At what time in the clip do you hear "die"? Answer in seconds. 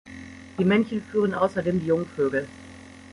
0.57-0.65, 1.79-1.85